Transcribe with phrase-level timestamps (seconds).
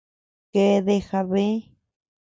[0.53, 1.55] Keadea jabee.